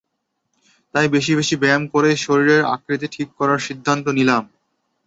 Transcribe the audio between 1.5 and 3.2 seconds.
ব্যায়াম করেই শরীরের আকৃতি